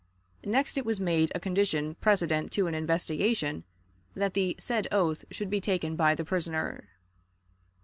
[0.47, 3.65] Next it was made a condition precedent to an investigation
[4.15, 6.85] that the said oath should be taken by the prisoner.